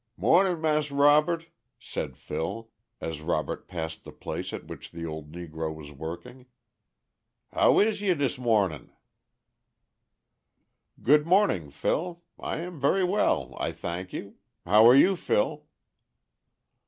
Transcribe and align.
"Mornin' 0.17 0.59
Mas' 0.59 0.89
Robert," 0.89 1.45
said 1.77 2.17
Phil, 2.17 2.71
as 2.99 3.21
Robert 3.21 3.67
passed 3.67 4.03
the 4.03 4.11
place 4.11 4.51
at 4.51 4.65
which 4.65 4.89
the 4.89 5.05
old 5.05 5.31
negro 5.31 5.71
was 5.71 5.91
working. 5.91 6.47
"How 7.53 7.79
is 7.79 8.01
ye 8.01 8.11
dis 8.15 8.39
mornin'?" 8.39 8.93
"Good 11.03 11.27
morning, 11.27 11.69
Phil. 11.69 12.23
I 12.39 12.61
am 12.61 12.79
very 12.79 13.03
well, 13.03 13.55
I 13.59 13.71
thank 13.71 14.11
you. 14.11 14.37
How 14.65 14.87
are 14.87 14.95
you, 14.95 15.15
Phil?" 15.15 15.67